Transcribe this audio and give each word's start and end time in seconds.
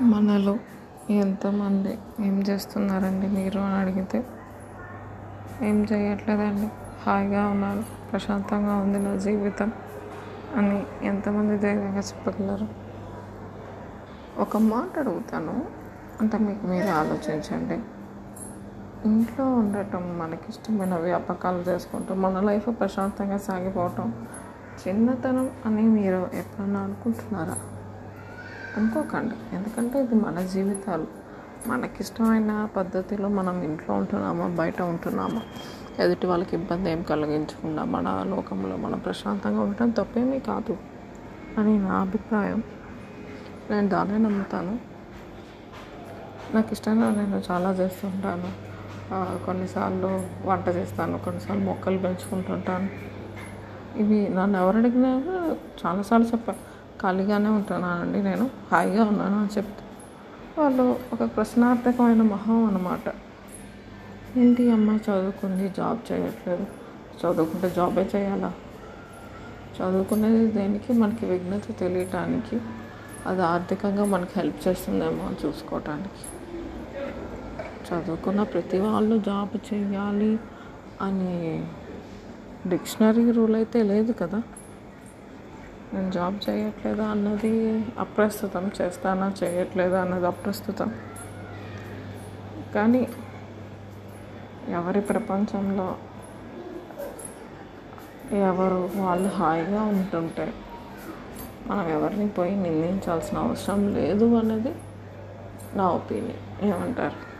మనలో 0.00 0.58
ఎంతమంది 1.10 1.98
ఏం 2.20 2.42
చేస్తున్నారండి 2.42 3.26
మీరు 3.26 3.58
అని 3.58 3.74
అడిగితే 3.74 4.24
ఏం 5.62 5.84
చేయట్లేదండి 5.84 6.66
హాయిగా 7.06 7.46
ఉన్నారు 7.46 7.80
ప్రశాంతంగా 8.10 8.76
ఉంది 8.76 8.98
నా 8.98 9.16
జీవితం 9.16 9.72
అని 10.54 10.86
ఎంతమంది 11.06 11.58
ధైర్యంగా 11.58 12.00
చెప్పగలరు? 12.00 12.66
ఒక 14.38 14.56
మాట 14.56 14.98
అడుగుతాను 14.98 15.66
అంటే 16.20 16.38
మీకు 16.38 16.66
మీరే 16.66 16.88
ఆలోచించండి. 16.88 17.78
ఇంట్లో 19.04 19.44
ఉండటం 19.54 20.18
మనకి 20.18 20.44
ఇష్టమైన 20.48 20.94
వ్యాపకాలు 20.96 21.58
చేసుకుంటూ 21.58 22.14
మన 22.14 22.40
లైఫ్ 22.40 22.68
ప్రశాంతంగా 22.80 23.36
సాగిపోవటం 23.36 24.12
చిన్నతనం 24.86 25.50
అని 25.64 25.82
మీరు 25.82 26.30
ఎప్పుడన్నా 26.34 26.80
అనుకుంటున్నారా? 26.80 27.56
అనుకోకండి. 28.76 29.56
ఎందుకంటే 29.56 30.02
ఇది 30.02 30.14
మన 30.14 30.40
జీవితాలు. 30.40 31.06
మనకిష్టమైన 31.66 32.68
పద్ధతిలో 32.76 33.28
మనం 33.28 33.62
ఇంట్లో 33.62 33.94
ఉంటున్నామా 33.94 34.46
బయట 34.46 34.82
ఉంటున్నామా 34.82 35.42
ఎదుటి 35.98 36.26
వాళ్ళకి 36.26 36.56
ఇబ్బంది 36.56 36.90
ఏం 36.90 37.02
కలిగించకుండా 37.02 37.84
మన 37.84 38.24
లోకంలో 38.28 38.76
మనం 38.76 38.98
ప్రశాంతంగా 38.98 39.60
ఉండటం 39.60 39.90
తప్పేమీ 39.90 40.38
కాదు 40.38 40.76
అని 41.58 41.78
నా 41.78 41.94
అభిప్రాయం. 41.94 42.62
నేను 43.70 43.88
దాన్నే 43.88 44.18
నమ్ముతాను. 44.18 44.78
నాకు 46.54 46.68
ఇష్టంగా 46.72 47.10
నేను 47.10 47.42
చాలా 47.50 47.70
చేస్తుంటాను. 47.70 48.50
కొన్నిసార్లు 49.46 50.22
వంట 50.48 50.68
చేస్తాను 50.68 51.18
కొన్నిసార్లు 51.18 51.64
మొక్కలు 51.64 51.98
పెంచుకుంటుంటాను. 51.98 52.88
ఇవి 53.98 54.28
నన్ను 54.28 54.58
ఎవరు 54.58 54.78
అడిగినా 54.78 55.08
చాలాసార్లు 55.86 56.26
చెప్పాను 56.26 56.73
ఖాళీగానే 57.04 57.48
ఉంటున్నానండి 57.48 58.22
నేను. 58.22 58.50
హాయిగా 58.72 59.04
ఉన్నాను 59.04 59.38
అని 59.38 59.48
చెప్తే. 59.56 59.84
వాళ్ళు 60.62 60.96
ఒక 61.12 61.36
ప్రశ్నార్థకమైన 61.36 62.22
మొహం 62.22 62.64
అన్నమాట. 62.64 63.14
ఏంటి 64.36 64.70
అమ్మాయి 64.70 65.00
చదువుకుంది 65.00 65.68
జాబ్ 65.68 66.12
చేయట్లేదు? 66.12 66.66
చదువుకుంటే 67.20 67.70
జాబే 67.70 68.10
చేయాలా? 68.14 68.52
చదువుకునేది 69.76 70.46
దేనికి? 70.46 70.92
మనకి 70.92 71.26
విఘ్నత 71.26 71.62
తెలియటానికి. 71.78 72.60
అది 73.26 73.42
ఆర్థికంగా 73.42 74.04
మనకి 74.04 74.30
హెల్ప్ 74.36 74.68
చేస్తుందేమో 74.68 75.24
అని 75.24 75.46
చూసుకోవటానికి 75.46 76.44
చదువుకున్న 77.88 78.42
ప్రతి 78.42 78.78
వాళ్ళు 78.78 79.18
జాబ్ 79.18 79.74
చేయాలి 79.74 80.38
అని 81.02 81.66
డిక్షనరీ 82.68 83.30
రూల్ 83.30 83.54
అయితే 83.54 83.82
లేదు 83.82 84.12
కదా. 84.12 84.42
నేను 85.94 86.10
జాబ్ 86.10 86.36
చేయట్లేదా 86.50 87.04
అన్నది 87.04 87.52
అప్రస్తుతం 87.98 88.72
చేస్తానా 88.82 89.34
చేయట్లేదా 89.42 90.00
అన్నది 90.00 90.26
అప్రస్తుతం. 90.26 90.90
కానీ 92.74 93.08
ఎవరి 94.68 95.00
ప్రపంచంలో 95.00 95.88
ఎవరు 98.46 98.90
వాళ్ళు 98.96 99.28
హాయిగా 99.28 99.82
ఉంటుంటే 99.82 100.54
మనం 101.66 101.88
ఎవరిని 101.88 102.28
పోయి 102.28 102.56
నిందించాల్సిన 102.56 103.38
అవసరం 103.38 103.82
లేదు 103.94 104.36
అనేది 104.36 104.72
నా 105.76 105.84
ఒపీనియన్. 105.88 106.42
ఏమంటారు? 106.70 107.33